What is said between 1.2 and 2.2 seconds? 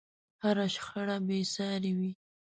بې سارې وي.